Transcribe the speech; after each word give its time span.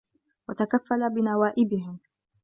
وَتَكَفَّلَ 0.49 1.09
بِنَوَائِبِهِمْ 1.09 1.99